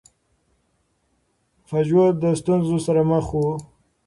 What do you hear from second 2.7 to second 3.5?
سره مخ و.